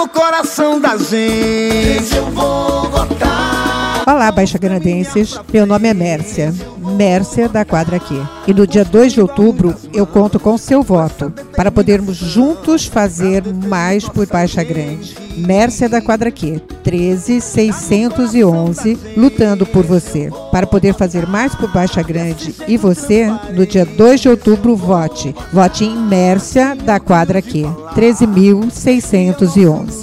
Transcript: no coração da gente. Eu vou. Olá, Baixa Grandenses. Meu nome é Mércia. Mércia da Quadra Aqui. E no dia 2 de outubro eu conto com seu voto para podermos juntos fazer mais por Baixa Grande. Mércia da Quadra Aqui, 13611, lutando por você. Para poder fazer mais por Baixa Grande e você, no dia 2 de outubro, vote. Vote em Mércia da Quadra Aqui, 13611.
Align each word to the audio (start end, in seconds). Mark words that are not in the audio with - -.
no 0.00 0.08
coração 0.08 0.80
da 0.80 0.96
gente. 0.96 2.16
Eu 2.16 2.24
vou. 2.30 2.59
Olá, 4.10 4.30
Baixa 4.32 4.58
Grandenses. 4.58 5.38
Meu 5.52 5.64
nome 5.64 5.86
é 5.86 5.94
Mércia. 5.94 6.52
Mércia 6.96 7.48
da 7.48 7.64
Quadra 7.64 7.94
Aqui. 7.94 8.20
E 8.44 8.52
no 8.52 8.66
dia 8.66 8.84
2 8.84 9.12
de 9.12 9.20
outubro 9.20 9.72
eu 9.94 10.04
conto 10.04 10.40
com 10.40 10.58
seu 10.58 10.82
voto 10.82 11.32
para 11.54 11.70
podermos 11.70 12.16
juntos 12.16 12.86
fazer 12.86 13.44
mais 13.68 14.08
por 14.08 14.26
Baixa 14.26 14.64
Grande. 14.64 15.16
Mércia 15.36 15.88
da 15.88 16.02
Quadra 16.02 16.28
Aqui, 16.28 16.60
13611, 16.82 18.98
lutando 19.16 19.64
por 19.64 19.86
você. 19.86 20.28
Para 20.50 20.66
poder 20.66 20.92
fazer 20.94 21.28
mais 21.28 21.54
por 21.54 21.72
Baixa 21.72 22.02
Grande 22.02 22.52
e 22.66 22.76
você, 22.76 23.32
no 23.54 23.64
dia 23.64 23.86
2 23.86 24.22
de 24.22 24.28
outubro, 24.28 24.74
vote. 24.74 25.32
Vote 25.52 25.84
em 25.84 25.96
Mércia 25.96 26.74
da 26.74 26.98
Quadra 26.98 27.38
Aqui, 27.38 27.64
13611. 27.94 29.98